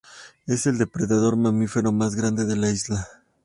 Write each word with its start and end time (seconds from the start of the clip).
Es 0.47 0.65
el 0.65 0.79
depredador 0.79 1.35
mamífero 1.37 1.91
más 1.91 2.15
grande 2.15 2.43
de 2.45 2.55
la 2.55 2.71
isla. 2.71 3.07